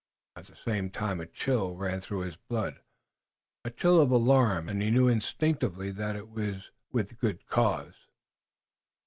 At 0.35 0.47
the 0.47 0.55
same 0.55 0.89
time 0.89 1.19
a 1.19 1.27
chill 1.27 1.75
ran 1.75 2.01
through 2.01 2.21
his 2.21 2.35
blood, 2.35 2.79
a 3.63 3.69
chill 3.69 4.01
of 4.01 4.09
alarm, 4.09 4.67
and 4.67 4.81
he 4.81 4.89
knew 4.89 5.07
instinctively 5.07 5.91
that 5.91 6.15
it 6.15 6.27
was 6.29 6.71
with 6.91 7.19
good 7.19 7.45
cause. 7.45 7.93